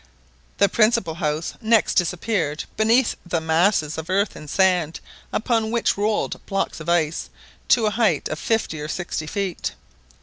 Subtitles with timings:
[0.57, 4.99] The principal house next disappeared beneath the masses of earth and sand,
[5.31, 7.29] upon which rolled blocks of ice
[7.67, 9.73] to a height of fifty or sixty feet.